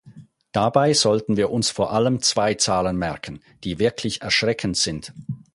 [0.51, 5.13] Dabei sollten wir uns vor allem zwei Zahlen merken, die wirklich erschreckend sind.